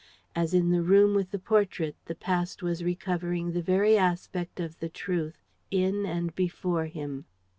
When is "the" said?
0.71-0.81, 1.29-1.37, 2.05-2.15, 3.51-3.61, 4.79-4.89